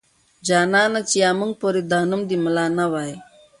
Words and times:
جانانه 0.47 0.99
چې 1.09 1.15
يا 1.23 1.29
موږ 1.39 1.51
پورې 1.61 1.81
دا 1.91 1.99
نوم 2.09 2.21
د 2.29 2.31
ملا 2.43 2.65
نه 2.77 2.85
واي. 2.93 3.13